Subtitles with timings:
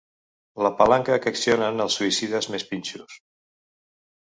[0.67, 3.21] La palanca que accionen els suïcides més pinxos.